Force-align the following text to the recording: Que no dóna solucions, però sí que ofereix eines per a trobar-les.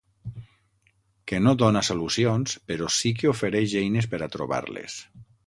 Que 1.31 1.41
no 1.47 1.53
dóna 1.63 1.83
solucions, 1.89 2.57
però 2.73 2.89
sí 2.97 3.13
que 3.21 3.31
ofereix 3.35 3.77
eines 3.83 4.09
per 4.15 4.23
a 4.23 4.31
trobar-les. 4.39 4.99